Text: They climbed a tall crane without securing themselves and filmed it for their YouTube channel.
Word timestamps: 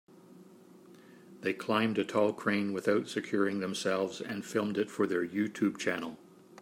They 1.41 1.53
climbed 1.53 1.99
a 1.99 2.03
tall 2.03 2.33
crane 2.33 2.73
without 2.73 3.07
securing 3.07 3.59
themselves 3.59 4.19
and 4.19 4.43
filmed 4.43 4.79
it 4.79 4.89
for 4.89 5.05
their 5.05 5.23
YouTube 5.23 5.77
channel. 5.77 6.17